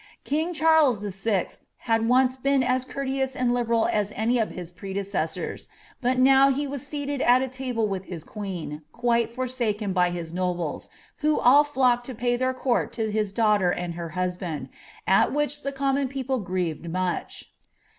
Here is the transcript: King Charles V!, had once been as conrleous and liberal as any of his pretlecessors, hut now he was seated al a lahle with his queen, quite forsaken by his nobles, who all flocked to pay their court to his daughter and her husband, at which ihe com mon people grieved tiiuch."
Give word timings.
King 0.23 0.51
Charles 0.51 0.99
V!, 1.01 1.43
had 1.77 2.09
once 2.09 2.35
been 2.35 2.63
as 2.63 2.85
conrleous 2.85 3.35
and 3.35 3.53
liberal 3.53 3.85
as 3.93 4.11
any 4.15 4.39
of 4.39 4.49
his 4.49 4.71
pretlecessors, 4.71 5.67
hut 6.01 6.17
now 6.17 6.49
he 6.49 6.65
was 6.65 6.87
seated 6.87 7.21
al 7.21 7.43
a 7.43 7.47
lahle 7.47 7.87
with 7.87 8.05
his 8.05 8.23
queen, 8.23 8.81
quite 8.91 9.29
forsaken 9.29 9.93
by 9.93 10.09
his 10.09 10.33
nobles, 10.33 10.89
who 11.17 11.39
all 11.39 11.63
flocked 11.63 12.07
to 12.07 12.15
pay 12.15 12.35
their 12.35 12.51
court 12.55 12.91
to 12.93 13.11
his 13.11 13.31
daughter 13.31 13.69
and 13.69 13.93
her 13.93 14.09
husband, 14.17 14.69
at 15.05 15.31
which 15.31 15.63
ihe 15.63 15.71
com 15.75 15.93
mon 15.93 16.07
people 16.07 16.39
grieved 16.39 16.83
tiiuch." 16.85 17.45